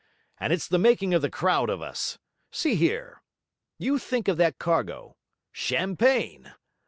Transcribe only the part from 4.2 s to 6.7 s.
of that cargo. Champagne!